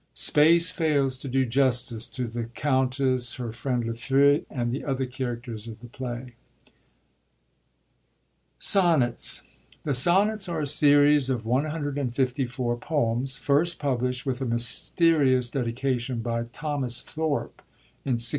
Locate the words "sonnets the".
8.57-9.93